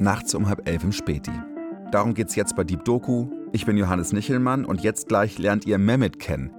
[0.00, 1.32] nachts um halb elf im Späti.
[1.90, 3.28] Darum geht's jetzt bei Deep Doku.
[3.52, 6.50] Ich bin Johannes Nichelmann und jetzt gleich lernt ihr Mehmet kennen.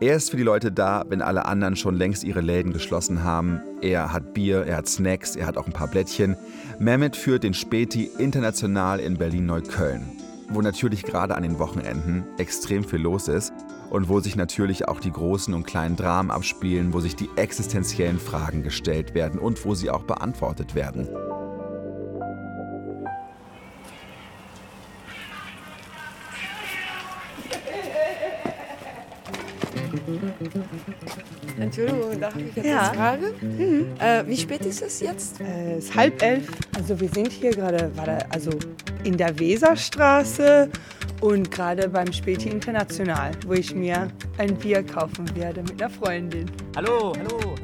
[0.00, 3.60] Er ist für die Leute da, wenn alle anderen schon längst ihre Läden geschlossen haben.
[3.80, 6.36] Er hat Bier, er hat Snacks, er hat auch ein paar Blättchen.
[6.80, 10.02] Mehmet führt den Späti international in Berlin-Neukölln,
[10.50, 13.52] wo natürlich gerade an den Wochenenden extrem viel los ist
[13.90, 18.18] und wo sich natürlich auch die großen und kleinen Dramen abspielen, wo sich die existenziellen
[18.18, 21.08] Fragen gestellt werden und wo sie auch beantwortet werden.
[32.24, 32.80] Darf ich jetzt Ja.
[32.80, 33.26] was fragen?
[33.42, 33.86] Mhm.
[34.00, 35.40] Äh, wie spät ist es jetzt?
[35.40, 36.48] Äh, Es ist halb elf.
[36.76, 37.90] Also wir sind hier gerade
[38.30, 38.50] also
[39.04, 40.70] in der Weserstraße
[41.20, 46.50] und gerade beim Späti International, wo ich mir ein Bier kaufen werde mit einer Freundin.
[46.76, 47.54] Hallo, hallo, hallo.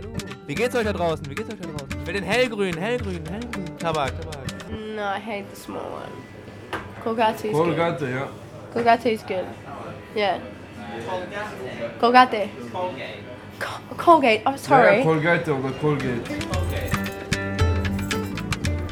[0.47, 1.25] Wie geht's euch da draußen?
[1.31, 1.89] Wie geht's euch da draußen?
[2.01, 3.79] Ich will den hellgrün, hellgrün, hellgrün.
[3.79, 4.39] Tabak, Tabak.
[4.97, 6.83] No, I hate the small one.
[7.03, 7.77] Colgate is good.
[7.77, 8.29] Colgate, ja.
[8.75, 9.45] Colgate is good.
[10.15, 10.39] Yeah.
[11.09, 12.49] Colgate.
[12.73, 13.30] Co- Colgate.
[13.61, 15.03] I'm Ja, sorry.
[15.03, 16.23] Colgate oder Colgate.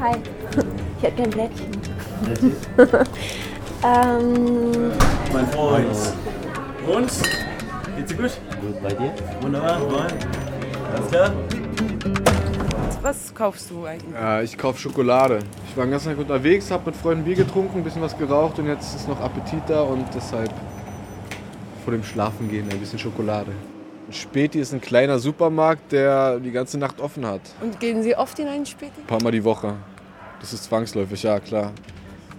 [0.00, 0.16] Hi.
[0.96, 1.70] Ich hätte gern Blättchen.
[3.84, 4.92] ähm,
[5.32, 5.86] Mein Freund.
[6.86, 7.10] Und?
[7.96, 8.38] Geht's dir gut?
[8.60, 9.12] Gut bei dir?
[9.40, 10.06] Wunderbar, moin.
[10.94, 11.32] Alles klar?
[13.02, 14.14] Was kaufst du eigentlich?
[14.14, 15.40] Ja, ich kaufe Schokolade.
[15.68, 18.58] Ich war den ganzen Tag unterwegs, habe mit Freunden Bier getrunken, ein bisschen was geraucht
[18.58, 20.52] und jetzt ist noch Appetit da und deshalb
[21.84, 23.52] vor dem Schlafengehen ein bisschen Schokolade.
[24.10, 27.42] Späti ist ein kleiner Supermarkt, der die ganze Nacht offen hat.
[27.60, 29.00] Und gehen Sie oft in einen Späti?
[29.00, 29.74] Ein paar Mal die Woche.
[30.40, 31.72] Das ist zwangsläufig, ja klar.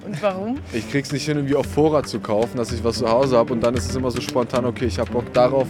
[0.06, 0.58] Und warum?
[0.74, 3.54] Ich krieg's nicht hin, irgendwie auf Vorrat zu kaufen, dass ich was zu Hause habe
[3.54, 5.68] und dann ist es immer so spontan, okay, ich hab Bock darauf,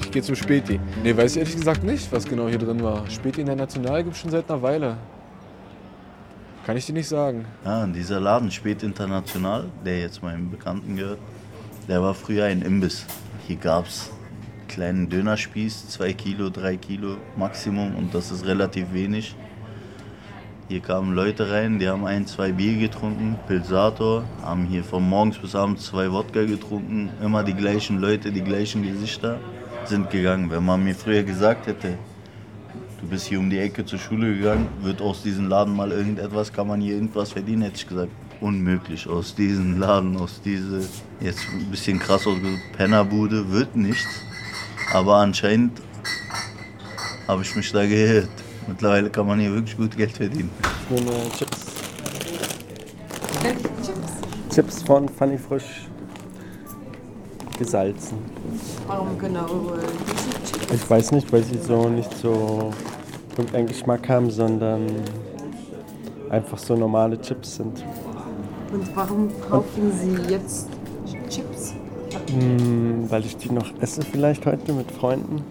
[0.00, 0.78] ich gehe zum Späti.
[1.02, 3.08] Nee, weiß ich ehrlich gesagt nicht, was genau hier drin war.
[3.10, 4.96] Späti in der National gibt's schon seit einer Weile.
[6.64, 7.44] Kann ich dir nicht sagen.
[7.64, 11.18] Ja, und dieser Laden Spät International, der jetzt meinem Bekannten gehört,
[11.88, 13.04] der war früher ein Imbiss.
[13.48, 14.10] Hier gab's
[14.72, 19.36] kleinen Dönerspieß, zwei Kilo, drei Kilo Maximum und das ist relativ wenig.
[20.68, 25.36] Hier kamen Leute rein, die haben ein, zwei Bier getrunken, Pilsator, haben hier von morgens
[25.36, 29.38] bis abends zwei Wodka getrunken, immer die gleichen Leute, die gleichen Gesichter,
[29.84, 30.50] sind gegangen.
[30.50, 31.98] Wenn man mir früher gesagt hätte,
[33.02, 36.50] du bist hier um die Ecke zur Schule gegangen, wird aus diesem Laden mal irgendetwas,
[36.50, 38.12] kann man hier irgendwas verdienen, hätte ich gesagt.
[38.40, 40.80] Unmöglich, aus diesem Laden, aus dieser,
[41.20, 44.31] jetzt ein bisschen krass ausgedrückt, Pennerbude, wird nichts.
[44.92, 45.80] Aber anscheinend
[47.26, 48.28] habe ich mich da geirrt.
[48.66, 50.50] Mittlerweile kann man hier wirklich gut Geld verdienen.
[50.90, 51.66] Ich nehme Chips.
[54.54, 55.88] Chips von Funny Frisch.
[57.58, 58.18] Gesalzen.
[58.86, 60.74] Warum genau diese Chips?
[60.74, 62.72] Ich weiß nicht, weil sie so nicht so
[63.36, 64.86] irgendeinen Geschmack haben, sondern
[66.28, 67.82] einfach so normale Chips sind.
[68.72, 70.71] Und warum kaufen Sie jetzt Chips?
[72.32, 75.42] Hm, weil ich die noch esse vielleicht heute mit Freunden.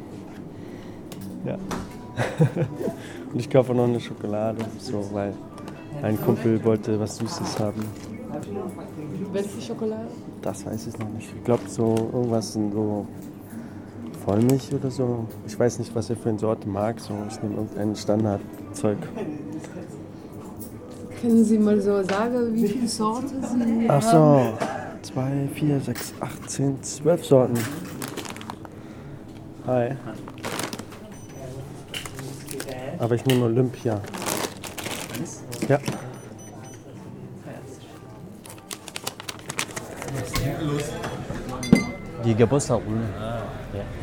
[1.45, 1.55] Ja.
[3.33, 5.33] Und ich kaufe noch eine Schokolade, so, weil
[6.01, 7.83] ein Kumpel wollte was Süßes haben.
[9.31, 10.07] Welche Schokolade?
[10.41, 11.29] Das weiß ich noch nicht.
[11.35, 13.05] Ich glaube so irgendwas so
[14.25, 15.25] Vollmilch oder so.
[15.47, 16.99] Ich weiß nicht, was er für eine Sorte mag.
[16.99, 18.97] So, ich nehme irgendein Standardzeug.
[21.21, 24.57] Können Sie mal so sagen, wie viele Sorten Sie Ach haben?
[24.59, 24.70] so.
[25.01, 27.57] Zwei, vier, sechs, acht, zehn, zwölf Sorten.
[29.65, 29.95] Hi.
[32.99, 33.99] Aber ich nehme Olympia.
[35.67, 35.79] Ja.
[42.23, 43.07] Die Geburtstagsrunde.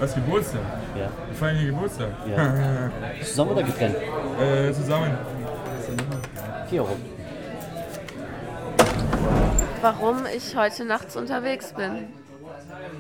[0.01, 0.61] Was Geburtstag?
[0.97, 1.09] Ja.
[1.27, 2.09] Wir feiern hier Geburtstag.
[2.29, 2.91] Ja.
[3.25, 3.97] Zusammen oder getrennt?
[4.41, 5.17] äh, zusammen.
[6.69, 6.97] Vier Euro.
[9.81, 12.09] Warum ich heute nachts unterwegs bin.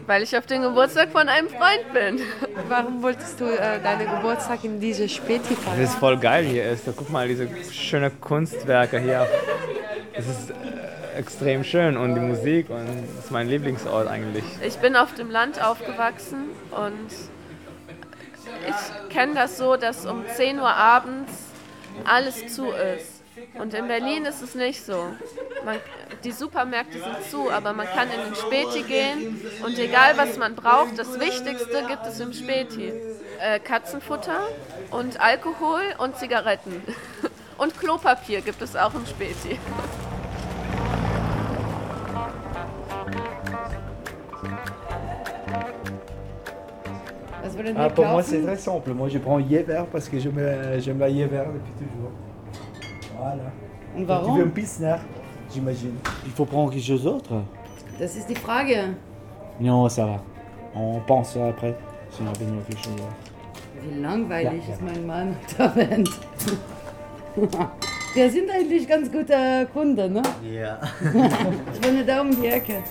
[0.06, 2.21] Weil ich auf den Geburtstag von einem Freund bin.
[2.69, 5.81] Warum wolltest du äh, deinen Geburtstag in diese Späti Das feiern?
[5.81, 6.84] ist voll geil hier ist.
[6.97, 9.27] Guck mal, diese schönen Kunstwerke hier.
[10.15, 14.45] Das ist äh, extrem schön und die Musik und das ist mein Lieblingsort eigentlich.
[14.65, 17.10] Ich bin auf dem Land aufgewachsen und
[18.69, 21.33] ich kenne das so, dass um 10 Uhr abends
[22.04, 23.22] alles zu ist.
[23.54, 25.07] Und in Berlin ist es nicht so.
[25.65, 25.77] Man,
[26.24, 30.54] die Supermärkte sind zu, aber man kann in den Späti gehen und egal was man
[30.54, 32.92] braucht, das Wichtigste gibt es im Späti.
[33.41, 34.41] Äh, Katzenfutter
[34.91, 36.82] und Alkohol und Zigaretten.
[37.59, 39.59] Und Klopapier gibt es auch im Späti.
[47.76, 48.92] Ah, pour moi, c'est très simple.
[48.94, 52.12] Moi, je prends Yever parce que j'aime la Yever depuis toujours.
[53.18, 53.50] Voilà.
[53.97, 54.50] Und Tu veux un warum?
[54.53, 54.97] Pilsner,
[55.53, 55.95] j'imagine.
[56.27, 57.42] Il faut prendre quelque chose d'autre
[57.98, 58.95] Das ist die Frage.
[59.60, 60.22] Non, ça va.
[60.74, 61.74] On pense après,
[62.10, 63.16] si on a besoin de quelque chose d'autre.
[63.83, 64.74] Wie langweilig Ja, ja.
[64.74, 66.09] ist mein Mann Band.
[68.15, 70.22] Wir sind eigentlich ganz guter Kunde, ne?
[70.42, 70.78] Ja.
[71.74, 72.83] Ich wohne da um die Ecke.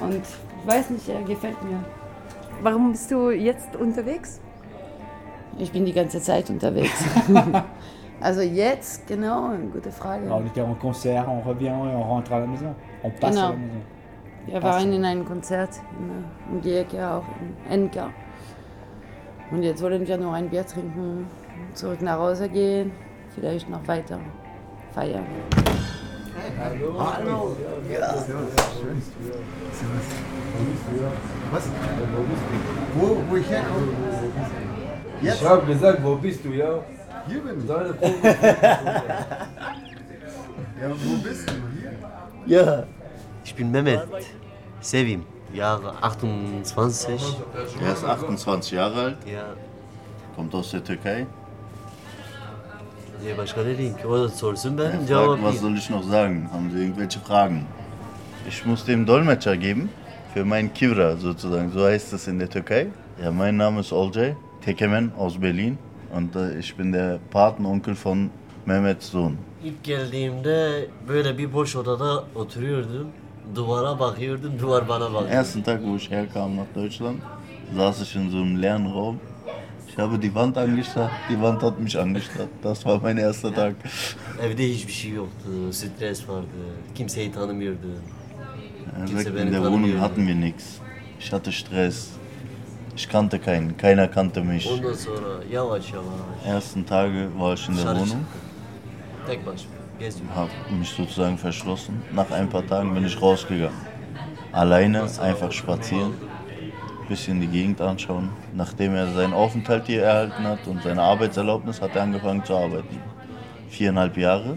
[0.00, 1.78] Und ich weiß nicht, er gefällt mir.
[2.62, 4.40] Warum bist du jetzt unterwegs?
[5.58, 7.04] Ich bin die ganze Zeit unterwegs.
[8.20, 10.24] also jetzt, genau, eine gute Frage.
[10.26, 12.74] Alors, on était en concert, on revient et on rentre à la maison.
[13.02, 13.48] On passe Genau.
[13.48, 13.82] à la maison.
[14.46, 15.70] Wir waren in einem Konzert
[16.00, 16.24] in,
[16.54, 17.24] um die Ecke, auch
[17.68, 18.08] in Enka.
[19.50, 21.26] Und jetzt wollen wir nur ein Bier trinken,
[21.74, 22.90] zurück nach Hause gehen,
[23.34, 24.18] vielleicht noch weiter
[24.92, 25.26] feiern.
[26.98, 27.56] Hallo.
[27.90, 28.14] Ja.
[31.52, 31.68] Was?
[32.94, 33.88] Wo, wo ich herkomme?
[35.20, 36.78] Ich habe gesagt, wo bist du, ja?
[37.28, 37.66] Hier bin ich.
[37.68, 37.88] Deine
[40.80, 41.52] Ja, wo bist du?
[42.46, 42.62] Hier?
[42.64, 42.84] Ja,
[43.44, 44.00] ich bin Mehmet.
[44.80, 47.20] Sevim, Jahre 28.
[47.84, 49.44] Er ist 28 Jahre alt, Ja.
[50.36, 51.26] kommt aus der Türkei.
[53.26, 54.06] Ya başka ne diyeyim ki?
[54.06, 56.48] O da sorsun ben Er cevap fragt, was soll ich noch sagen?
[56.52, 57.66] Haben Sie irgendwelche Fragen?
[58.48, 59.90] Ich muss dem Dolmetscher geben
[60.32, 61.72] für meinen Kivra sozusagen.
[61.72, 62.86] So heißt es in der Türkei.
[63.22, 65.78] Ja, mein Name ist Olcay Tekemen aus Berlin
[66.16, 68.30] und äh, ich bin der Patenonkel von
[68.66, 69.36] Mehmets Sohn.
[69.64, 73.08] İlk geldiğimde böyle bir boş odada oturuyordum.
[73.54, 75.28] Duvara bakıyordum, duvar bana bakıyordu.
[75.34, 77.18] ersten Tag, wo ich herkam nach Deutschland,
[77.76, 79.20] saß ich in so einem leeren Raum.
[79.88, 82.48] Ich habe die Wand angestarrt, die Wand hat mich angestarrt.
[82.62, 83.74] Das war mein erster Tag.
[84.42, 86.46] Evde hiçbir şey yoktu, stres vardı,
[86.94, 87.90] kimseyi tanımıyordum.
[89.06, 90.00] Kimse beni in der Wohnung tanımıyordu.
[90.02, 90.64] hatten wir nichts.
[91.20, 92.08] Ich hatte Stress.
[92.98, 94.66] Ich kannte keinen, keiner kannte mich.
[94.66, 96.06] Ondan sonra yavaş yavaş
[96.46, 98.40] Ersten Tage war ich in der dışarı Wohnung, çıktım.
[99.26, 100.36] Tek başıma geziyorum.
[100.36, 101.94] habe mich sozusagen verschlossen.
[102.14, 103.80] Nach ein paar Tagen bin ich rausgegangen.
[104.52, 106.12] Alleine, einfach spazieren,
[107.08, 108.28] bisschen die Gegend anschauen.
[108.56, 112.98] Nachdem er seinen Aufenthalt hier erhalten hat und seine Arbeitserlaubnis, hat er angefangen zu arbeiten.
[113.70, 114.56] Viereinhalb Jahre.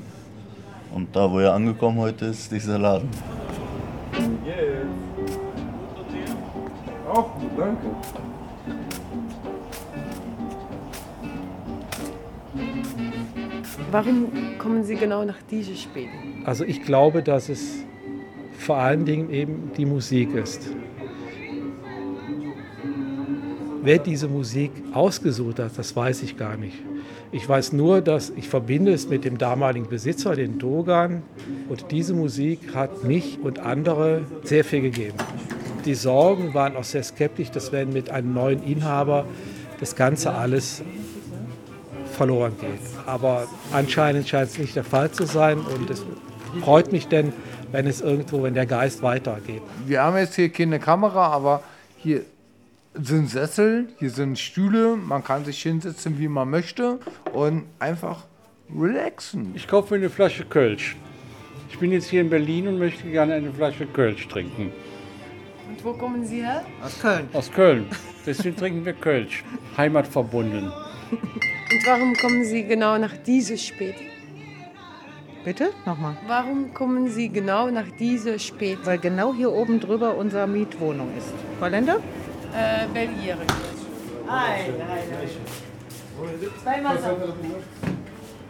[0.96, 3.10] Und da, wo er angekommen heute ist, dieser Laden.
[7.14, 7.88] Auch gut, danke.
[13.92, 16.08] Warum kommen Sie genau nach diesem Spiel?
[16.46, 17.84] Also ich glaube, dass es
[18.58, 20.70] vor allen Dingen eben die Musik ist.
[23.84, 26.78] Wer diese Musik ausgesucht hat, das weiß ich gar nicht.
[27.34, 31.24] Ich weiß nur, dass ich verbinde es mit dem damaligen Besitzer, den Dogan.
[31.68, 35.18] Und diese Musik hat mich und andere sehr viel gegeben.
[35.84, 39.26] Die Sorgen waren auch sehr skeptisch, dass wenn mit einem neuen Inhaber
[39.82, 40.82] das Ganze alles
[42.22, 42.80] verloren geht.
[43.08, 46.06] Aber anscheinend scheint es nicht der Fall zu sein und es
[46.62, 47.34] freut mich denn,
[47.72, 49.64] wenn es irgendwo, wenn der Geist weitergeht.
[49.88, 51.64] Wir haben jetzt hier keine Kamera, aber
[51.98, 52.22] hier
[52.94, 57.00] sind Sessel, hier sind Stühle, man kann sich hinsetzen, wie man möchte
[57.34, 58.26] und einfach
[58.80, 59.54] relaxen.
[59.56, 60.96] Ich kaufe mir eine Flasche Kölsch.
[61.72, 64.72] Ich bin jetzt hier in Berlin und möchte gerne eine Flasche Kölsch trinken.
[65.70, 66.64] Und wo kommen Sie her?
[66.84, 67.30] Aus Köln.
[67.34, 67.88] Aus Köln.
[68.28, 69.44] Deswegen trinken wir Kölsch.
[69.76, 70.72] Heimatverbunden.
[71.72, 73.96] Und warum kommen Sie genau nach diesem Spiel?
[75.46, 75.72] Bitte?
[75.86, 76.18] Nochmal.
[76.28, 78.78] Warum kommen Sie genau nach diesem Spiel?
[78.84, 81.34] Weil genau hier oben drüber unsere Mietwohnung ist.
[81.60, 81.98] Holländer?
[82.54, 83.38] Äh, Belgier.
[86.62, 86.98] Zweimal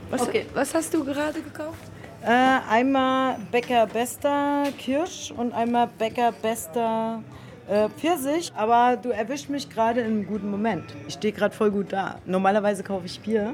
[0.10, 1.80] was, okay, was hast du gerade gekauft?
[2.22, 2.28] Äh,
[2.70, 7.24] einmal Bäcker Bester Kirsch und einmal Bäcker Bester
[7.70, 8.52] äh, Pfirsich.
[8.56, 10.86] Aber du erwischst mich gerade in einem guten Moment.
[11.08, 12.20] Ich stehe gerade voll gut da.
[12.26, 13.54] Normalerweise kaufe ich Bier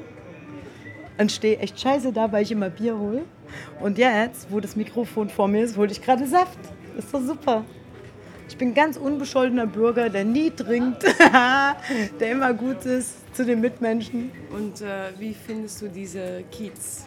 [1.18, 3.22] und stehe echt scheiße da, weil ich immer Bier hole.
[3.80, 6.58] Und jetzt, wo das Mikrofon vor mir ist, hole ich gerade Saft.
[6.96, 7.64] Ist doch super.
[8.48, 11.04] Ich bin ganz unbescholtener Bürger, der nie trinkt,
[12.20, 14.30] der immer gut ist zu den Mitmenschen.
[14.50, 17.06] Und äh, wie findest du diese Kiez?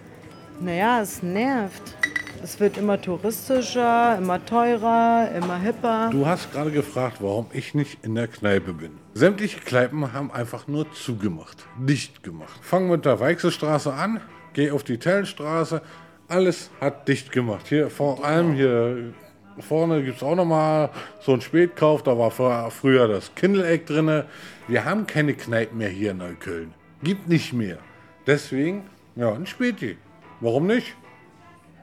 [0.60, 1.96] Naja, es nervt.
[2.44, 6.10] Es wird immer touristischer, immer teurer, immer hipper.
[6.12, 8.92] Du hast gerade gefragt, warum ich nicht in der Kneipe bin.
[9.14, 12.60] Sämtliche Kneipen haben einfach nur zugemacht, dicht gemacht.
[12.62, 14.22] Fang mit der Weichselstraße an,
[14.54, 15.82] geh auf die Tellenstraße,
[16.28, 17.68] alles hat dicht gemacht.
[17.68, 19.14] Hier vor allem hier
[19.60, 22.32] vorne gibt es auch nochmal so einen Spätkauf, da war
[22.72, 24.24] früher das Kindeleck drin.
[24.68, 26.74] Wir haben keine Kneipen mehr hier in Neukölln.
[27.04, 27.78] Gibt nicht mehr.
[28.26, 29.98] Deswegen, ja, ein Späti.
[30.40, 30.96] Warum nicht?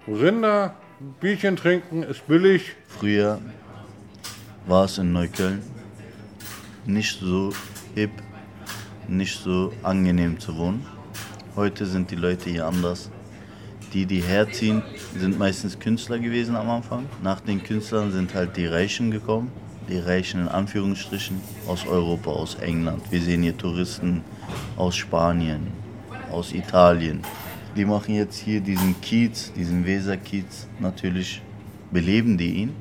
[0.08, 0.74] Rinder,
[1.20, 2.74] Bierchen trinken, ist billig.
[2.86, 3.40] Früher
[4.66, 5.62] war es in Neukölln
[6.86, 7.52] nicht so
[7.94, 8.10] hip,
[9.06, 10.86] nicht so angenehm zu wohnen.
[11.56, 13.10] Heute sind die Leute hier anders.
[13.92, 14.82] die, die herziehen,
[15.16, 17.06] sind meistens Künstler gewesen am Anfang.
[17.22, 19.50] Nach den Künstlern sind halt die Reichen gekommen.
[19.88, 23.02] Die Reichen in Anführungsstrichen aus Europa, aus England.
[23.10, 24.22] Wir sehen hier Touristen
[24.76, 25.68] aus Spanien,
[26.30, 27.22] aus Italien.
[27.78, 30.66] Die machen jetzt hier diesen Kiez, diesen Weserkiez.
[30.80, 31.40] Natürlich
[31.92, 32.74] beleben die ihn.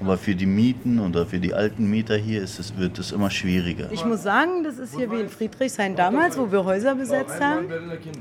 [0.00, 3.30] Aber für die Mieten oder für die alten Mieter hier ist es, wird es immer
[3.30, 3.92] schwieriger.
[3.92, 7.66] Ich muss sagen, das ist hier wie in Friedrichshain damals, wo wir Häuser besetzt haben.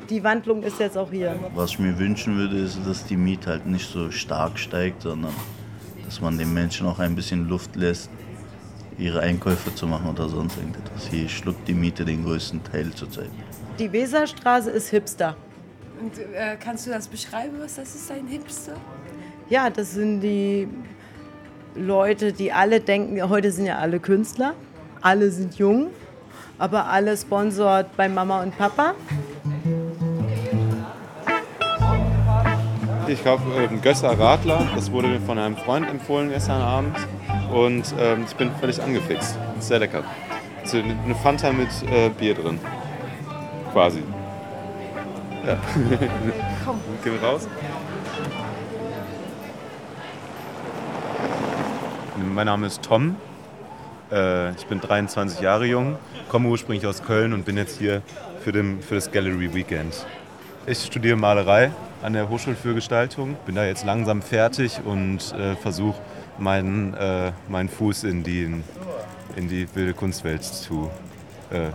[0.10, 1.34] Die Wandlung ist jetzt auch hier.
[1.56, 5.32] Was ich mir wünschen würde, ist, dass die Miete halt nicht so stark steigt, sondern
[6.04, 8.10] dass man den Menschen auch ein bisschen Luft lässt,
[8.98, 11.08] ihre Einkäufe zu machen oder sonst irgendetwas.
[11.10, 13.30] Hier schluckt die Miete den größten Teil zurzeit.
[13.80, 15.38] Die Weserstraße ist Hipster.
[16.02, 18.74] Und äh, kannst du das beschreiben, was das ist, ein Hipster?
[19.50, 20.68] Ja, das sind die
[21.76, 24.56] Leute, die alle denken, heute sind ja alle Künstler,
[25.02, 25.92] alle sind jung,
[26.58, 28.96] aber alle sponsort bei Mama und Papa.
[33.08, 36.98] Ich kaufe ähm, Gösser Radler, das wurde mir von einem Freund empfohlen gestern Abend
[37.54, 39.38] und ähm, ich bin völlig angefixt.
[39.60, 40.04] Sehr lecker.
[40.64, 42.60] Also eine Fanta mit äh, Bier drin.
[43.72, 44.02] Quasi.
[45.46, 45.58] Ja.
[46.66, 46.80] Komm.
[47.04, 47.48] Gehen wir raus?
[52.34, 53.16] Mein Name ist Tom.
[54.12, 55.98] Äh, ich bin 23 Jahre jung,
[56.30, 58.02] komme ursprünglich aus Köln und bin jetzt hier
[58.44, 60.06] für, den, für das Gallery Weekend.
[60.68, 61.72] Ich studiere Malerei
[62.04, 66.00] an der Hochschule für Gestaltung, bin da jetzt langsam fertig und äh, versuche
[66.38, 68.44] meinen, äh, meinen Fuß in die,
[69.36, 70.92] in die wilde Kunstwelt zu
[71.50, 71.70] äh,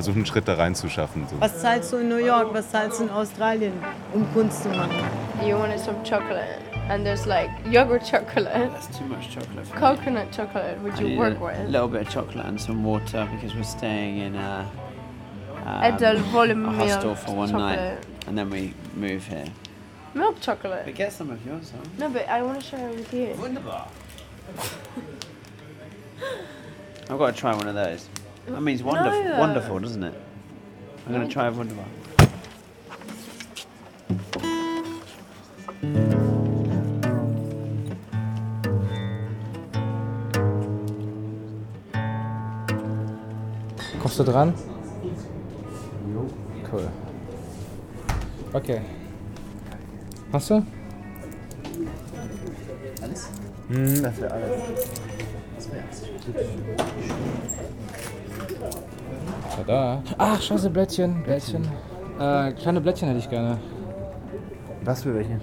[0.00, 1.26] versuchen, einen Schritt da reinzuschaffen.
[1.28, 1.40] So.
[1.40, 3.72] Was zahlst du in New York, was zahlst du in Australien,
[4.14, 5.04] um Kunst zu machen?
[5.44, 9.66] You wanted some chocolate, and there's like yogurt chocolate, That's too much chocolate.
[9.66, 9.80] For me.
[9.80, 10.78] coconut chocolate.
[10.82, 11.68] Would you work a with?
[11.70, 14.70] little bit of chocolate and some water because we're staying in a,
[15.66, 18.06] um, Edel volume a hostel for one night, chocolate.
[18.26, 19.46] and then we move here.
[20.14, 20.84] Milk chocolate.
[20.86, 21.84] But get some of yours, huh?
[21.98, 23.34] No, but I want to share it with you.
[23.38, 23.86] Wunderbar.
[27.08, 28.08] I've got to try one of those.
[28.50, 29.38] That means wonderful, No.
[29.38, 30.14] wonderful, doesn't it?
[31.06, 31.86] I'm going to try a wunderbar.
[44.00, 44.54] Kommst du dran?
[46.70, 46.88] Cool.
[48.52, 48.80] Okay.
[50.32, 50.62] Hast du?
[53.02, 53.28] Alles?
[53.68, 54.50] Hm, das wäre alles.
[55.56, 56.02] Das wär's.
[59.60, 60.02] Tada.
[60.16, 61.62] Ach, scheiße, Blättchen, Blättchen.
[62.18, 63.58] Äh, kleine Blättchen hätte ich gerne.
[64.84, 65.38] Was für welche?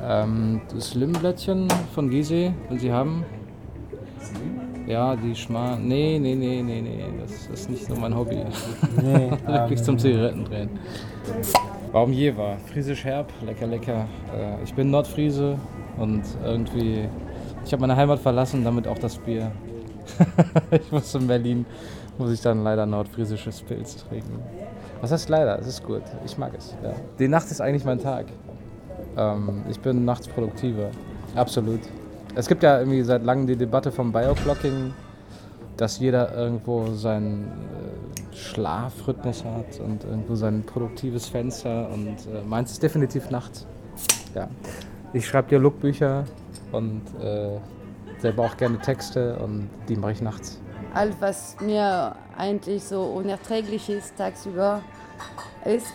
[0.00, 3.24] Ähm, das Slim-Blättchen von Gizeh, wenn Sie haben.
[4.86, 5.76] Ja, die Schma...
[5.76, 8.36] Nee, nee, nee, nee, nee, das ist nicht so mein Hobby.
[9.02, 10.70] Nee, Wirklich ähm, zum Zigarettendrehen.
[11.90, 12.58] Warum Jever?
[12.72, 14.06] Friesisch herb, lecker, lecker.
[14.36, 15.58] Äh, ich bin Nordfriese
[15.98, 17.08] und irgendwie...
[17.64, 19.50] Ich habe meine Heimat verlassen, damit auch das Bier.
[20.70, 21.66] ich muss in Berlin,
[22.18, 24.42] muss ich dann leider nordfriesisches Pilz trinken.
[25.00, 25.58] Was heißt leider?
[25.58, 26.02] Es ist gut.
[26.24, 26.74] Ich mag es.
[26.82, 26.92] Ja.
[27.18, 28.26] Die Nacht ist eigentlich mein Tag.
[29.16, 30.90] Ähm, ich bin nachts produktiver.
[31.34, 31.80] Absolut.
[32.34, 34.92] Es gibt ja irgendwie seit langem die Debatte vom Bioclocking,
[35.76, 42.72] dass jeder irgendwo seinen äh, Schlafrhythmus hat und irgendwo sein produktives Fenster und äh, meins
[42.72, 43.66] ist definitiv nachts.
[44.34, 44.48] Ja.
[45.12, 46.24] Ich schreibe Dialogbücher
[46.72, 47.58] und äh,
[48.18, 50.60] selber auch gerne Texte und die mache ich nachts.
[50.94, 54.82] Alles, was mir eigentlich so unerträglich ist tagsüber,
[55.64, 55.92] ist,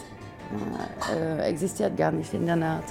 [1.15, 2.83] äh, existiert gar nicht in der Nacht.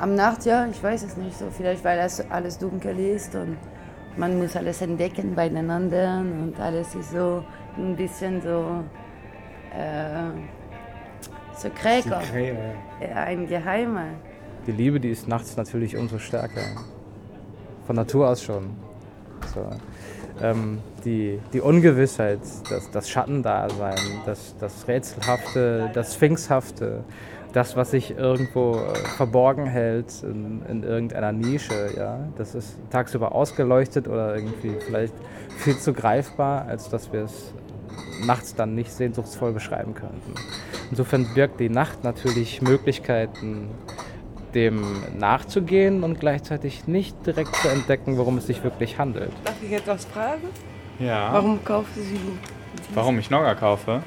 [0.00, 1.46] Am Nacht, ja, ich weiß es nicht so.
[1.50, 3.56] Vielleicht, weil es alles dunkel ist und
[4.16, 7.44] man muss alles entdecken bei den anderen und alles ist so
[7.76, 8.82] ein bisschen so
[9.76, 10.30] äh.
[11.54, 14.06] Sekret, Ja, ein Geheimer.
[14.66, 16.62] Die Liebe, die ist nachts natürlich umso stärker.
[17.86, 18.70] Von Natur aus schon.
[19.54, 19.68] So.
[20.40, 27.04] Ähm, die, die Ungewissheit, das, das Schattendasein, das, das Rätselhafte, das Sphinxhafte,
[27.52, 33.34] das, was sich irgendwo äh, verborgen hält in, in irgendeiner Nische, ja, das ist tagsüber
[33.34, 35.14] ausgeleuchtet oder irgendwie vielleicht
[35.58, 37.52] viel zu greifbar, als dass wir es
[38.26, 40.34] nachts dann nicht sehnsuchtsvoll beschreiben könnten.
[40.90, 43.68] Insofern birgt die Nacht natürlich Möglichkeiten,
[44.54, 49.32] dem nachzugehen und gleichzeitig nicht direkt zu entdecken, worum es sich wirklich handelt.
[49.44, 50.48] Darf ich etwas fragen?
[50.98, 51.32] Ja.
[51.32, 52.18] Warum kaufen Sie
[52.94, 54.02] Warum ich Nogger kaufe?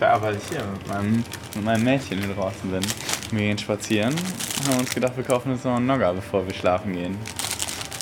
[0.00, 2.82] Ja, weil ich hier mit meinem, mit meinem Mädchen hier draußen bin.
[3.30, 6.54] Wir gehen spazieren und haben uns gedacht, wir kaufen uns noch einen Nogger, bevor wir
[6.54, 7.16] schlafen gehen.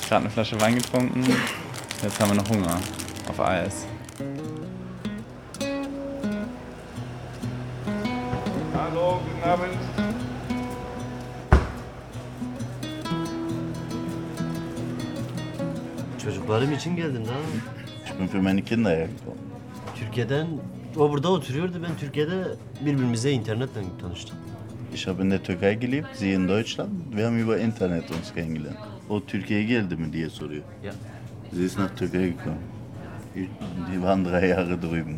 [0.07, 1.25] Gerade eine Flasche Wein getrunken,
[2.03, 2.79] jetzt haben wir noch Hunger
[3.29, 3.85] auf Eis.
[8.73, 10.24] Hallo, guten Abend.
[16.25, 17.31] Çocuklarım için geldim da.
[18.05, 19.37] Ich bin für meine Kinder hergekommen.
[19.95, 20.47] Türkiye'den,
[20.97, 21.83] o burada oturuyordu.
[21.83, 22.43] Ben Türkiye'de
[22.85, 24.35] birbirimize internetten tanıştık.
[24.93, 26.89] Ich habe in der Türkei gelebt, sie in Deutschland.
[27.11, 28.77] Wir haben über Internet uns kennengelernt.
[29.09, 30.63] O Türkiye'ye geldi mi diye soruyor.
[30.83, 30.93] Ja.
[31.53, 32.59] Sie ist nach Türkei gekommen.
[33.91, 35.17] Die waren drei Jahre drüben.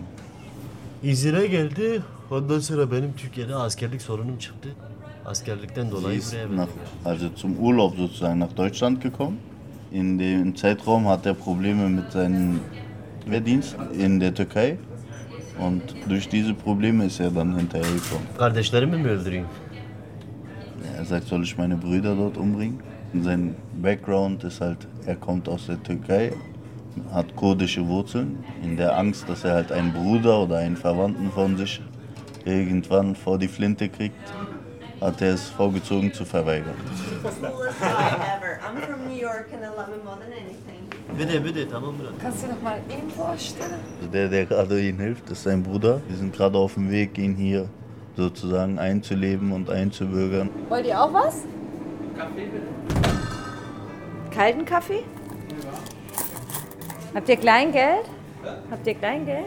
[1.03, 2.01] İzine geldi.
[2.31, 4.69] Ondan sonra benim Türkiye'de askerlik sorunum çıktı.
[5.25, 6.69] Askerlikten Sie dolayı ist buraya nach,
[7.05, 9.37] also zum Urlaub sozusagen nach Deutschland gekommen.
[9.91, 12.59] In dem Zeitraum hat er Probleme mit seinem
[13.25, 14.77] Wehrdienst in der Türkei.
[15.59, 18.27] Und durch diese Probleme ist er dann hinterhergekommen.
[18.37, 19.45] Kardeşlerimi mi öldüreyim?
[20.97, 22.79] Er sagt, soll ich meine Brüder dort umbringen?
[23.13, 26.33] Und sein Background ist halt, er kommt aus der Türkei,
[27.11, 31.57] hat kurdische Wurzeln, in der Angst, dass er halt einen Bruder oder einen Verwandten von
[31.57, 31.81] sich
[32.45, 34.15] irgendwann vor die Flinte kriegt,
[35.01, 36.73] hat er es vorgezogen zu verweigern.
[37.23, 38.59] Coolest guy ever.
[38.65, 40.87] I'm from New York and I love him more than anything.
[41.17, 41.95] Bitte, bitte, tamam.
[42.21, 43.79] Kannst du noch mal ihn vorstellen?
[43.99, 46.01] Also der, der gerade ihnen hilft, ist sein Bruder.
[46.07, 47.69] Wir sind gerade auf dem Weg, ihn hier
[48.15, 50.49] sozusagen einzuleben und einzubürgern.
[50.69, 51.43] Wollt ihr auch was?
[54.31, 55.03] Kalten Kaffee?
[57.13, 58.05] Habt ihr Kleingeld?
[58.69, 59.45] Habt ihr Kleingeld?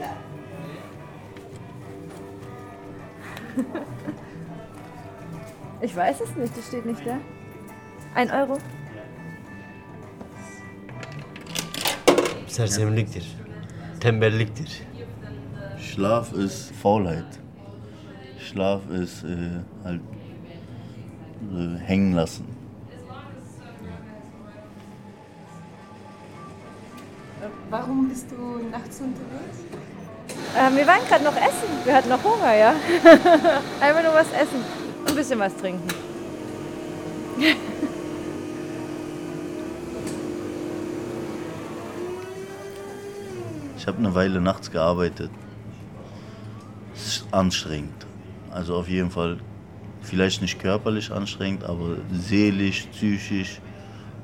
[5.82, 7.16] Ich weiß es nicht, das steht nicht da.
[8.14, 8.58] Ein Euro?
[12.46, 13.22] Sersemliktir.
[13.98, 14.66] Tembelliktir.
[15.78, 17.24] Schlaf ist Faulheit.
[18.38, 20.02] Schlaf ist äh, halt
[21.54, 22.44] äh, hängen lassen.
[27.70, 29.58] Warum bist du nachts unterwegs?
[30.58, 31.68] Ähm, wir waren gerade noch essen.
[31.84, 32.70] Wir hatten noch Hunger, ja.
[33.80, 35.88] Einfach nur was essen ein bisschen was trinken.
[43.76, 45.30] Ich habe eine Weile nachts gearbeitet.
[46.94, 48.06] Es ist anstrengend.
[48.50, 49.38] Also auf jeden Fall,
[50.02, 53.60] vielleicht nicht körperlich anstrengend, aber seelisch, psychisch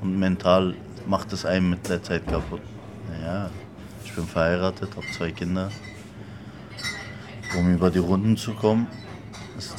[0.01, 0.75] und mental
[1.07, 2.61] macht es einem mit der Zeit kaputt.
[3.09, 3.49] Naja,
[4.05, 5.71] ich bin verheiratet, habe zwei Kinder.
[7.57, 8.87] Um über die Runden zu kommen,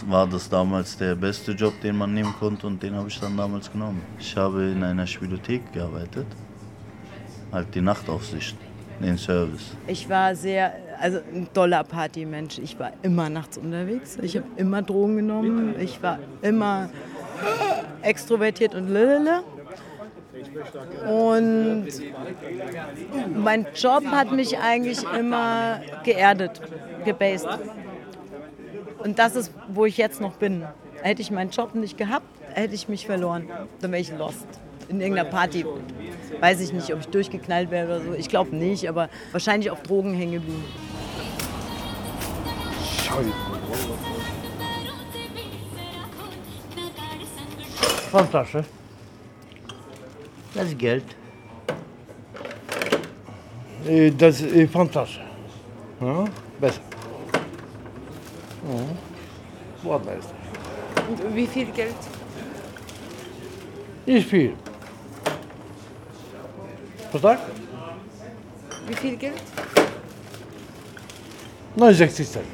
[0.07, 3.37] war das damals der beste Job, den man nehmen konnte und den habe ich dann
[3.37, 4.03] damals genommen.
[4.19, 6.27] Ich habe in einer Spielothek gearbeitet,
[7.53, 8.57] halt die Nachtaufsicht,
[9.01, 9.77] den Service.
[9.87, 12.59] Ich war sehr, also ein doller Partymensch.
[12.59, 14.19] Ich war immer nachts unterwegs.
[14.21, 15.75] Ich habe immer Drogen genommen.
[15.79, 16.91] Ich war immer
[18.03, 19.43] extrovertiert und lilele.
[21.09, 21.88] Und
[23.37, 26.61] mein Job hat mich eigentlich immer geerdet,
[27.05, 27.49] gebased.
[28.98, 30.64] Und das ist, wo ich jetzt noch bin.
[31.02, 33.48] Hätte ich meinen Job nicht gehabt, hätte ich mich verloren.
[33.80, 34.46] Dann wäre ich lost.
[34.88, 35.64] In irgendeiner Party.
[36.40, 38.12] Weiß ich nicht, ob ich durchgeknallt wäre oder so.
[38.14, 40.64] Ich glaube nicht, aber wahrscheinlich auf Drogen hängen geblieben.
[48.12, 48.64] Handtasche.
[50.54, 51.04] Das ist Geld.
[53.87, 55.20] Äh, Das ist äh, Pfandtasche.
[56.00, 56.24] Ja,
[56.61, 56.80] besser.
[58.66, 59.88] Ja.
[59.90, 60.29] Warte ist
[61.09, 61.94] Und wie viel Geld?
[64.07, 64.55] Nicht viel.
[67.11, 67.38] Vertrag?
[68.87, 69.42] Wie viel Geld?
[71.77, 72.44] 69 Cent.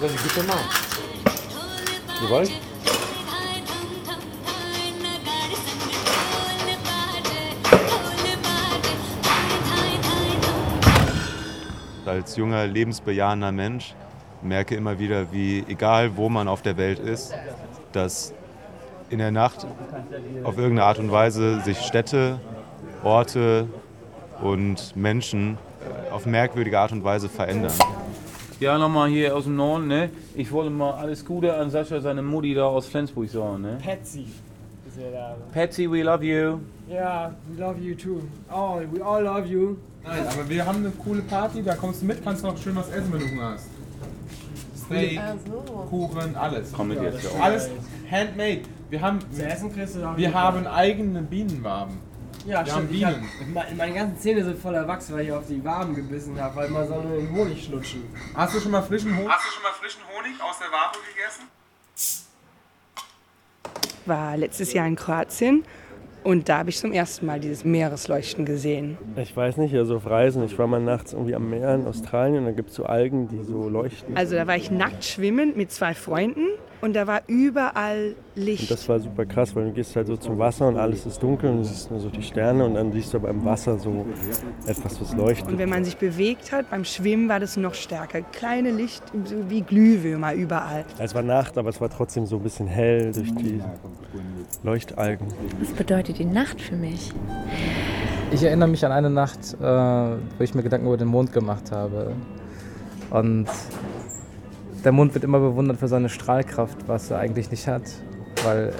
[0.00, 0.64] Das ist guter Mann.
[2.20, 2.69] Du weißt?
[12.10, 13.94] Als junger, lebensbejahender Mensch
[14.42, 17.32] merke immer wieder, wie egal wo man auf der Welt ist,
[17.92, 18.34] dass
[19.10, 19.64] in der Nacht
[20.42, 22.40] auf irgendeine Art und Weise sich Städte,
[23.04, 23.68] Orte
[24.42, 25.56] und Menschen
[26.10, 27.74] auf merkwürdige Art und Weise verändern.
[28.58, 30.10] Ja, nochmal hier aus dem Norden, ne?
[30.34, 33.78] Ich wollte mal alles Gute an Sascha, seine Mutti da aus Flensburg sagen, ne?
[33.84, 34.26] Patsy
[34.98, 35.36] er da.
[35.52, 36.60] Patsy, we love you.
[36.88, 38.22] Ja, we love you too.
[38.52, 39.76] Oh, we all love you.
[40.02, 42.88] Nein, aber wir haben eine coole Party, da kommst du mit, kannst noch schön was
[42.90, 43.66] essen, wenn du Hunger hast.
[44.76, 45.60] Steak, so.
[45.88, 46.72] Kuchen, alles.
[46.72, 47.30] Komm mit jetzt, ja.
[47.40, 47.68] Alles
[48.10, 48.62] handmade.
[48.88, 51.98] Wir haben, Zu essen kriegst du auch wir haben eigene Bienenwaben.
[52.46, 52.92] Ja, wir haben stimmt.
[52.94, 53.52] Ich hab, Bienen.
[53.54, 56.70] me- meine ganzen Zähne sind voller Wachs, weil ich auf die Waben gebissen habe, weil
[56.70, 58.02] man soll nur den Honig schnutschen.
[58.34, 59.28] Hast du schon mal frischen Honig?
[59.30, 61.44] Hast du schon mal frischen Honig aus der Wabe gegessen?
[64.10, 65.64] War letztes Jahr in Kroatien
[66.22, 68.98] und da habe ich zum ersten Mal dieses Meeresleuchten gesehen.
[69.16, 70.44] Ich weiß nicht, also auf Reisen.
[70.44, 73.28] Ich war mal nachts irgendwie am Meer in Australien und da gibt es so Algen,
[73.28, 74.16] die so leuchten.
[74.16, 76.46] Also da war ich nackt schwimmen mit zwei Freunden
[76.80, 78.62] und da war überall Licht.
[78.62, 81.22] Und das war super krass, weil du gehst halt so zum Wasser und alles ist
[81.22, 83.78] dunkel und es ist nur so die Sterne und dann siehst du aber im Wasser
[83.78, 84.06] so
[84.66, 85.48] etwas, was leuchtet.
[85.48, 88.22] Und wenn man sich bewegt hat, beim Schwimmen war das noch stärker.
[88.22, 90.84] Kleine Licht, so wie Glühwürmer überall.
[90.98, 93.60] Es war Nacht, aber es war trotzdem so ein bisschen hell durch die
[94.62, 95.26] Leuchtalgen.
[95.60, 97.12] Was bedeutet die Nacht für mich?
[98.32, 101.72] Ich erinnere mich an eine Nacht, äh, wo ich mir Gedanken über den Mond gemacht
[101.72, 102.12] habe.
[103.10, 103.48] Und
[104.84, 107.82] der Mond wird immer bewundert für seine Strahlkraft, was er eigentlich nicht hat,
[108.44, 108.72] weil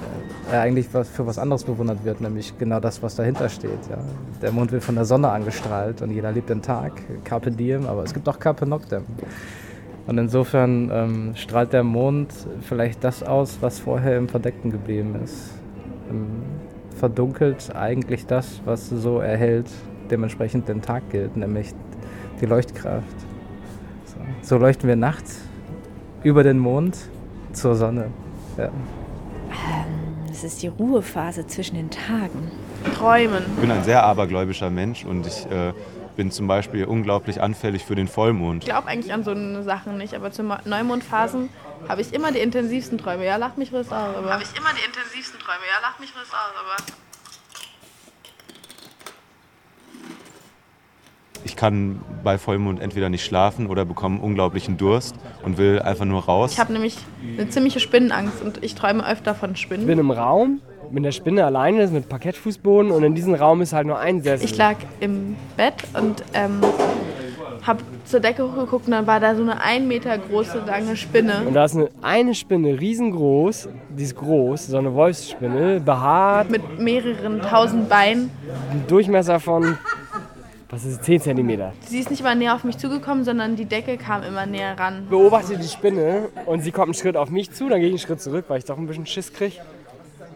[0.51, 3.79] er eigentlich für was anderes bewundert wird, nämlich genau das, was dahinter steht.
[3.89, 3.99] Ja.
[4.41, 8.03] Der Mond wird von der Sonne angestrahlt und jeder liebt den Tag, Carpe Diem, aber
[8.03, 9.03] es gibt auch Carpe Noctem.
[10.07, 15.51] Und insofern ähm, strahlt der Mond vielleicht das aus, was vorher im Verdeckten geblieben ist.
[16.09, 16.27] Ähm,
[16.95, 19.69] verdunkelt eigentlich das, was so erhält,
[20.09, 21.73] dementsprechend den Tag gilt, nämlich
[22.41, 23.05] die Leuchtkraft.
[24.05, 25.41] So, so leuchten wir nachts
[26.23, 26.97] über den Mond
[27.53, 28.11] zur Sonne.
[28.57, 28.69] Ja.
[30.31, 32.51] Es ist die Ruhephase zwischen den Tagen.
[32.97, 33.43] Träumen.
[33.55, 35.73] Ich bin ein sehr abergläubischer Mensch und ich äh,
[36.15, 38.63] bin zum Beispiel unglaublich anfällig für den Vollmond.
[38.63, 41.49] Ich glaube eigentlich an so eine Sachen nicht, aber zu Neumondphasen
[41.87, 43.25] habe ich immer die intensivsten Träume.
[43.25, 44.15] Ja, lach mich rüst aus.
[44.15, 45.61] Habe ich immer die intensivsten Träume.
[45.67, 46.53] Ja, lach mich rüst aus.
[46.59, 47.10] Aber
[51.61, 56.53] kann bei Vollmond entweder nicht schlafen oder bekomme unglaublichen Durst und will einfach nur raus.
[56.53, 56.97] ich habe nämlich
[57.37, 59.85] eine ziemliche Spinnenangst und ich träume öfter von Ich Spinnen.
[59.85, 63.61] bin im Raum mit der Spinne alleine, das ist mit Parkettfußboden und in diesem Raum
[63.61, 64.43] ist halt nur ein Sessel.
[64.43, 66.61] Ich lag im Bett und ähm,
[67.61, 71.43] habe zur Decke hochgeguckt und dann war da so eine ein Meter große lange Spinne.
[71.45, 76.79] Und da ist eine, eine Spinne, riesengroß, die ist groß, so eine Wolfsspinne, behaart, Mit
[76.79, 78.31] mehreren tausend Beinen.
[78.71, 79.77] einen Durchmesser von,
[80.71, 81.73] was ist es, 10 Zentimeter.
[81.85, 85.07] Sie ist nicht mal näher auf mich zugekommen, sondern die Decke kam immer näher ran.
[85.09, 87.99] beobachte die Spinne und sie kommt einen Schritt auf mich zu, dann gehe ich einen
[87.99, 89.57] Schritt zurück, weil ich doch ein bisschen Schiss kriege.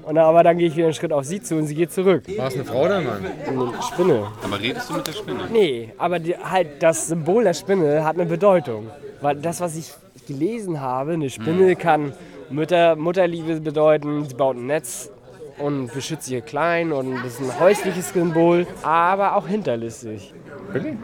[0.03, 1.91] Und dann, aber dann gehe ich wieder einen Schritt auf sie zu und sie geht
[1.91, 2.23] zurück.
[2.37, 3.25] War es eine Frau oder ein Mann?
[3.47, 4.27] Eine Spinne.
[4.43, 5.39] Aber redest du mit der Spinne?
[5.51, 8.91] Nee, aber die, halt das Symbol der Spinne hat eine Bedeutung.
[9.21, 9.93] Weil das, was ich
[10.27, 12.13] gelesen habe, eine Spinne kann
[12.49, 15.09] Mütter, Mutterliebe bedeuten, sie baut ein Netz
[15.57, 20.33] und beschützt ihr Klein und das ist ein häusliches Symbol, aber auch hinterlistig.
[20.73, 20.97] Really?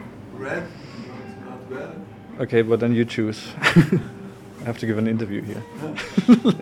[2.38, 3.40] Okay, but then you choose.
[4.62, 5.62] I have to give an interview here.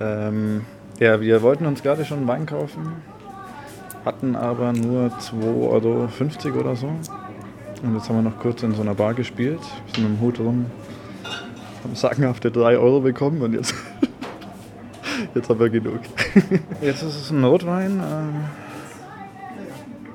[0.00, 0.64] ähm,
[0.98, 2.92] ja, wir wollten uns gerade schon Wein kaufen,
[4.04, 6.88] hatten aber nur 2,50 Euro oder so.
[7.82, 9.60] Und jetzt haben wir noch kurz in so einer Bar gespielt,
[9.94, 10.66] sind mit dem Hut rum,
[11.84, 13.74] haben sagenhafte 3 Euro bekommen und jetzt,
[15.36, 16.00] jetzt haben wir genug.
[16.80, 18.00] Jetzt ist es ein Rotwein,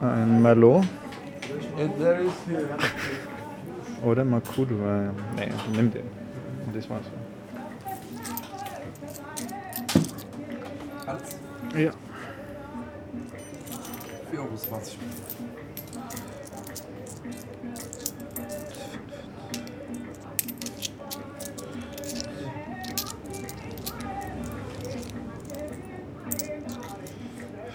[0.02, 0.86] äh, ein Merlot.
[4.04, 4.76] Oder Makudu.
[4.76, 6.04] Äh, nee, nimm den.
[6.74, 7.06] Das war's.
[11.76, 11.92] Ja.
[14.32, 14.52] 4,20 Euro.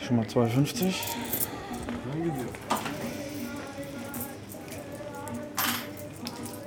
[0.07, 0.95] Schon mal 2,50.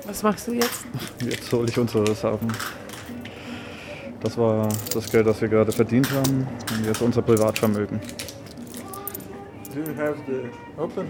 [0.06, 0.86] Was machst du jetzt?
[1.22, 2.50] Jetzt hole ich unseres haben.
[4.20, 6.46] Das war das Geld, das wir gerade verdient haben.
[6.76, 8.02] Und jetzt unser Privatvermögen.
[9.74, 11.08] Do you have the opener?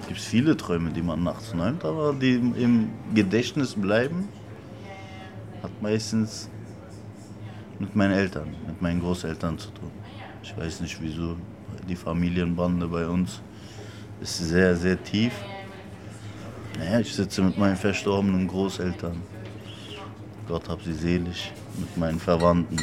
[0.00, 4.28] Es gibt viele Träume, die man nachts träumt, aber die im Gedächtnis bleiben,
[5.62, 6.50] hat meistens
[7.78, 9.92] mit meinen Eltern, mit meinen Großeltern zu tun.
[10.42, 11.36] Ich weiß nicht wieso.
[11.88, 13.40] Die Familienbande bei uns
[14.20, 15.32] ist sehr, sehr tief.
[16.78, 19.20] Naja, ich sitze mit meinen verstorbenen Großeltern.
[20.46, 21.52] Gott hab sie selig.
[21.78, 22.78] Mit meinen Verwandten.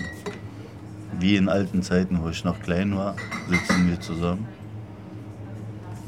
[1.19, 3.15] Wie in alten Zeiten, wo ich noch klein war,
[3.47, 4.47] sitzen wir zusammen.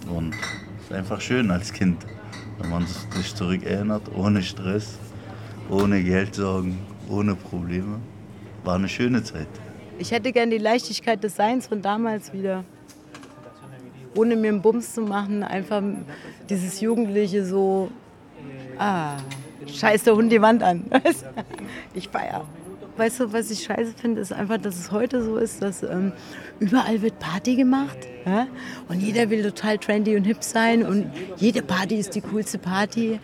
[0.10, 2.06] Und es ist einfach schön als Kind,
[2.60, 4.98] wenn man sich zurück erinnert, ohne Stress,
[5.70, 8.00] ohne Geldsorgen, ohne Probleme.
[8.64, 9.48] War eine schöne Zeit.
[9.98, 12.64] Ich hätte gern die Leichtigkeit des Seins von damals wieder.
[14.16, 15.82] Ohne mir einen Bums zu machen, einfach
[16.50, 17.90] dieses Jugendliche so,
[18.78, 19.18] ah,
[19.68, 20.86] scheiß der Hund die Wand an.
[21.94, 22.46] Ich feier.
[22.98, 26.12] Weißt du, was ich scheiße finde, ist einfach, dass es heute so ist, dass ähm,
[26.60, 27.98] überall wird Party gemacht.
[28.26, 28.48] Ja?
[28.90, 33.20] Und jeder will total trendy und hip sein und jede Party ist die coolste Party.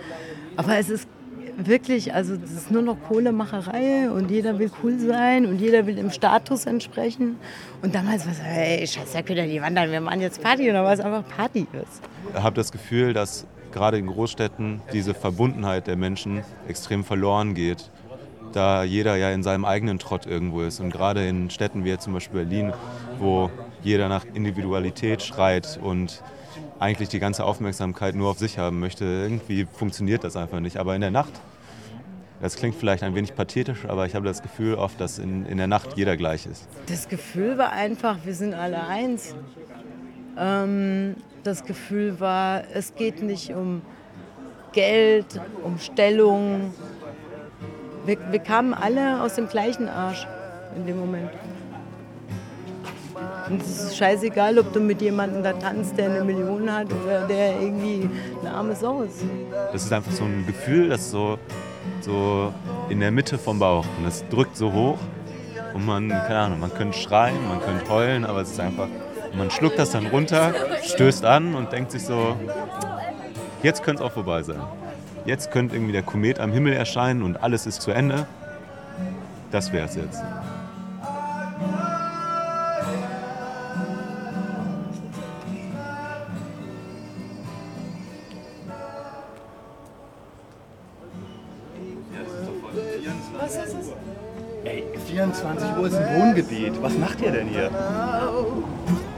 [0.55, 1.07] Aber es ist
[1.57, 5.95] wirklich, also es ist nur noch Kohlemacherei und jeder will cool sein und jeder will
[5.95, 7.37] dem Status entsprechen.
[7.81, 10.83] Und damals war es, hey, scheiß der Köder, die wandern, wir machen jetzt Party oder
[10.83, 12.01] was einfach Party ist.
[12.35, 17.89] Ich habe das Gefühl, dass gerade in Großstädten diese Verbundenheit der Menschen extrem verloren geht.
[18.53, 20.79] da jeder ja in seinem eigenen Trott irgendwo ist.
[20.79, 22.73] Und gerade in Städten wie jetzt zum Beispiel Berlin,
[23.19, 23.49] wo
[23.83, 26.23] jeder nach Individualität schreit und
[26.79, 30.77] eigentlich die ganze Aufmerksamkeit nur auf sich haben möchte, irgendwie funktioniert das einfach nicht.
[30.77, 31.33] Aber in der Nacht,
[32.41, 35.57] das klingt vielleicht ein wenig pathetisch, aber ich habe das Gefühl oft, dass in, in
[35.57, 36.67] der Nacht jeder gleich ist.
[36.87, 39.35] Das Gefühl war einfach, wir sind alle eins.
[40.37, 43.81] Ähm, das Gefühl war, es geht nicht um
[44.73, 46.73] Geld, um Stellung.
[48.05, 50.27] Wir, wir kamen alle aus dem gleichen Arsch
[50.75, 51.31] in dem Moment.
[53.49, 57.27] Und es ist scheißegal, ob du mit jemandem da tanzt, der eine Million hat oder
[57.27, 58.09] der irgendwie
[58.41, 59.21] eine arme Sau ist.
[59.71, 61.39] Das ist einfach so ein Gefühl, das so,
[62.01, 62.53] so
[62.89, 64.97] in der Mitte vom Bauch und das drückt so hoch
[65.73, 68.87] und man, keine Ahnung, man könnte schreien, man könnte heulen, aber es ist einfach,
[69.37, 72.35] man schluckt das dann runter, stößt an und denkt sich so,
[73.63, 74.59] jetzt könnte es auch vorbei sein.
[75.25, 78.25] Jetzt könnte irgendwie der Komet am Himmel erscheinen und alles ist zu Ende.
[79.51, 80.21] Das wäre es jetzt.
[96.81, 97.69] Was macht ihr denn hier?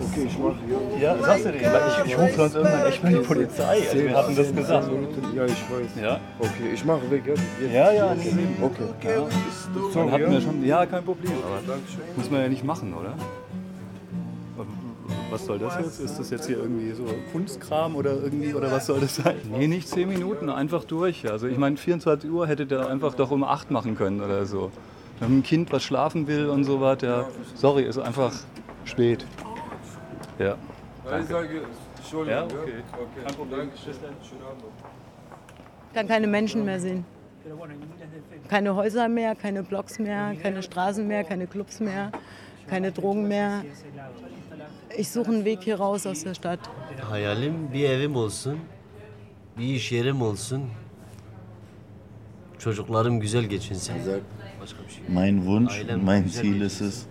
[0.01, 1.01] Okay, ich mach hier.
[1.01, 1.49] Ja, sagst du?
[1.49, 3.81] Weil ich, ich rufe sonst irgendwann echt mal die Polizei.
[3.91, 4.89] Also wir hatten das gesagt.
[5.35, 6.01] Ja, ich weiß.
[6.01, 6.19] Ja?
[6.39, 7.23] Okay, ich mache weg.
[7.25, 7.43] Jetzt.
[7.73, 8.33] Ja, ja, okay.
[8.61, 9.15] Okay.
[9.15, 9.27] Ja.
[9.73, 10.31] So, Dann hatten ja.
[10.31, 10.65] wir schon.
[10.65, 11.33] Ja, kein Problem.
[11.45, 11.77] Aber
[12.15, 13.13] muss man ja nicht machen, oder?
[15.31, 15.99] Was soll das jetzt?
[15.99, 19.35] Ist das jetzt hier irgendwie so Kunstkram oder irgendwie oder was soll das sein?
[19.51, 21.29] Nee, nicht 10 Minuten, einfach durch.
[21.29, 24.71] Also ich meine, 24 Uhr hätte der einfach doch um 8 machen können oder so.
[25.19, 28.33] Wenn ein Kind was schlafen will und so was, ja, sorry, ist einfach
[28.85, 29.25] spät.
[30.37, 30.55] Ja.
[31.05, 31.61] Danke.
[32.27, 32.83] Ja, okay.
[33.23, 33.69] Kein Problem.
[35.93, 37.05] Kann keine Menschen mehr sehen.
[38.47, 42.11] Keine Häuser mehr, keine Blocks mehr, keine Straßen mehr, keine Clubs mehr,
[42.67, 43.63] keine Drogen mehr.
[44.97, 46.59] Ich suche einen Weg hier raus aus der Stadt.
[47.09, 48.59] Hayalim bir evim olsun,
[49.57, 50.69] bir iş yerim olsun.
[52.59, 53.95] Çocuklarım güzel geçinsin.
[54.61, 55.03] Başka bir şey.
[55.15, 57.05] Mein Wunsch, Ailem mein güzel Ziel ist es,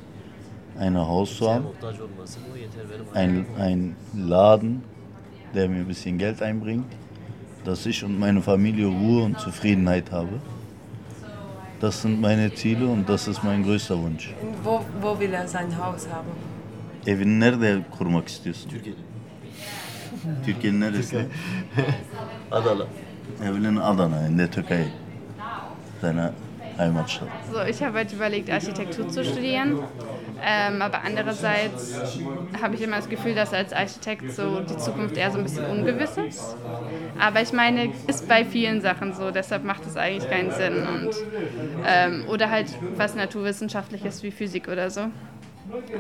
[0.80, 3.94] ein Haus zu Kimseye haben, muhtaç olmasın, o yeter benim ein, hayalim.
[4.16, 4.82] ein Laden,
[5.54, 6.86] der mir ein bisschen Geld einbringt,
[7.66, 10.40] dass ich und meine Familie Ruhe und Zufriedenheit habe.
[11.80, 14.34] Das sind meine Ziele und das ist mein größter Wunsch.
[14.64, 16.32] Wo, wo will er sein Haus haben?
[17.06, 18.70] Evini nerede kurmak istiyorsun?
[18.70, 19.00] Türkiye'de.
[20.46, 21.16] Türkiye'nin neresi?
[22.50, 22.86] Adana.
[23.42, 24.86] Er will in Adana, in der Türkei.
[26.00, 26.32] Seiner
[26.76, 27.28] Heimatstadt.
[27.50, 29.78] So, ich habe halt überlegt, Architektur zu studieren.
[30.44, 32.04] Ähm, aber andererseits
[32.60, 35.64] habe ich immer das Gefühl, dass als Architekt so die Zukunft eher so ein bisschen
[35.66, 36.56] ungewiss ist.
[37.18, 40.86] Aber ich meine, ist bei vielen Sachen so, deshalb macht es eigentlich keinen Sinn.
[40.86, 41.24] Und,
[41.82, 45.08] ähm, oder halt was Naturwissenschaftliches wie Physik oder so.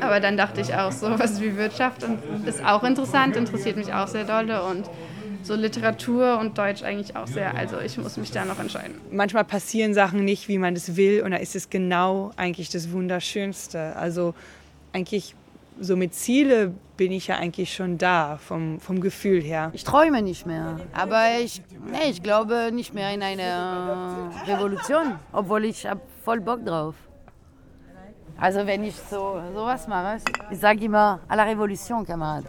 [0.00, 3.92] Aber dann dachte ich auch, so was wie Wirtschaft und ist auch interessant, interessiert mich
[3.94, 4.90] auch sehr dolle und
[5.42, 7.56] so Literatur und Deutsch eigentlich auch sehr.
[7.56, 9.00] Also ich muss mich da noch entscheiden.
[9.10, 12.90] Manchmal passieren Sachen nicht, wie man es will, und da ist es genau eigentlich das
[12.92, 13.96] Wunderschönste.
[13.96, 14.34] Also
[14.92, 15.34] eigentlich
[15.80, 19.70] so mit Ziele bin ich ja eigentlich schon da, vom, vom Gefühl her.
[19.72, 25.64] Ich träume nicht mehr, aber ich, nee, ich glaube nicht mehr in eine Revolution, obwohl
[25.64, 26.94] ich habe voll Bock drauf.
[28.40, 30.18] Also wenn ich so sowas mache,
[30.50, 32.44] ich sage immer à la Revolution, Kamerad.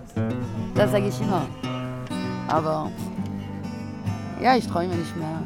[0.75, 1.47] Das sage ich immer.
[2.49, 2.91] Aber
[4.41, 5.41] ja, ich träume nicht mehr.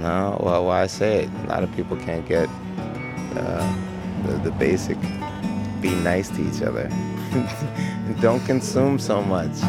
[0.00, 1.30] No, well, well, I say it.
[1.46, 2.48] A lot of people can't get
[3.36, 3.74] uh,
[4.26, 4.96] the, the basic
[5.80, 6.88] be nice to each other.
[8.20, 9.62] Don't consume so much.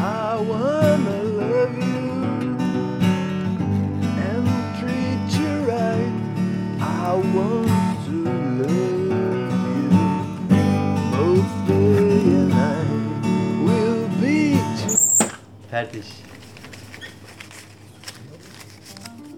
[15.80, 16.04] Fertig.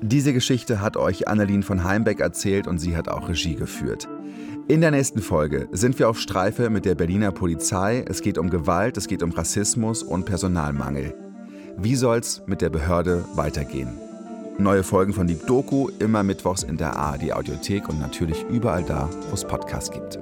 [0.01, 4.09] Diese Geschichte hat euch Annelien von Heimbeck erzählt und sie hat auch Regie geführt.
[4.67, 8.05] In der nächsten Folge sind wir auf Streife mit der Berliner Polizei.
[8.09, 11.15] Es geht um Gewalt, es geht um Rassismus und Personalmangel.
[11.77, 13.97] Wie soll's mit der Behörde weitergehen?
[14.59, 19.09] Neue Folgen von Deep Doku immer mittwochs in der ARD Audiothek und natürlich überall da,
[19.29, 20.19] wo es Podcasts gibt.